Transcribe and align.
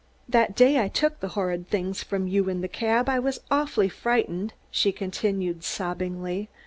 "That 0.27 0.55
day 0.55 0.83
I 0.83 0.87
took 0.87 1.19
the 1.19 1.27
horrid 1.37 1.67
things 1.67 2.01
from 2.01 2.27
you 2.27 2.49
in 2.49 2.61
the 2.61 2.67
cab 2.67 3.07
I 3.07 3.19
was 3.19 3.39
awfully 3.51 3.87
frightened," 3.87 4.55
she 4.71 4.91
continued 4.91 5.63
sobbingly. 5.63 6.49